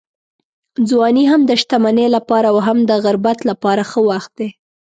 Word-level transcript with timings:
ځواني 0.89 1.23
هم 1.31 1.41
د 1.45 1.51
شتمنۍ 1.61 2.07
لپاره 2.15 2.47
او 2.51 2.57
هم 2.67 2.77
د 2.89 2.91
غربت 3.03 3.39
لپاره 3.49 3.81
ښه 3.91 3.99
وخت 4.09 4.31
دی. 4.39 4.49